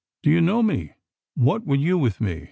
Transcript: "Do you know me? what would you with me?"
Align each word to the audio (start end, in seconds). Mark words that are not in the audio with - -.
"Do 0.23 0.31
you 0.31 0.41
know 0.41 0.63
me? 0.63 0.93
what 1.35 1.63
would 1.67 1.79
you 1.79 1.95
with 1.95 2.19
me?" 2.21 2.39